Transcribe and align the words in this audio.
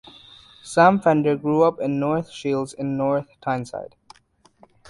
Sam 0.63 0.99
Fender 0.99 1.35
grew 1.35 1.61
up 1.61 1.79
in 1.79 1.99
North 1.99 2.31
Shields 2.31 2.73
in 2.73 2.97
North 2.97 3.27
Tyneside. 3.39 3.93